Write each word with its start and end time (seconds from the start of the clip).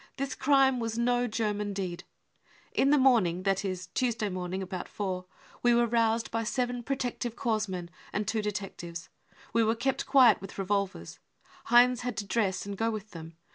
This 0.17 0.33
crime 0.33 0.79
was 0.79 0.97
no 0.97 1.27
German 1.27 1.73
deed. 1.73 2.05
<£ 2.73 2.73
In 2.73 2.89
the 2.89 2.97
morning, 2.97 3.43
that 3.43 3.63
is, 3.63 3.85
Tuesday 3.93 4.29
morning 4.29 4.63
about 4.63 4.87
four, 4.87 5.25
we 5.61 5.75
were 5.75 5.85
roused 5.85 6.31
by 6.31 6.43
seven 6.43 6.81
protective 6.81 7.35
corps 7.35 7.67
men 7.69 7.87
and 8.11 8.27
two 8.27 8.41
detectives. 8.41 9.09
We 9.53 9.63
were 9.63 9.75
kept 9.75 10.07
quiet 10.07 10.41
with 10.41 10.57
revolvers. 10.57 11.19
Heinz 11.65 12.01
had 12.01 12.17
to 12.17 12.25
dress 12.25 12.65
and 12.65 12.75
go 12.75 12.89
with 12.89 13.11
them. 13.11 13.35